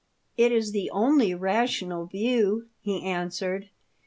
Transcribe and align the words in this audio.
'It 0.35 0.51
is 0.51 0.71
the 0.71 0.89
only 0.89 1.35
rational 1.35 2.07
view," 2.07 2.69
he 2.79 3.03
answered. 3.03 3.69